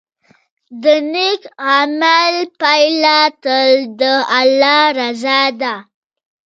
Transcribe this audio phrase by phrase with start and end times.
[0.83, 3.69] د نیک عمل پایله تل
[3.99, 4.01] د
[4.39, 5.75] الله رضا ده.